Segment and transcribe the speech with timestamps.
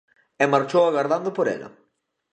[0.43, 1.69] E marchou agardando por ela.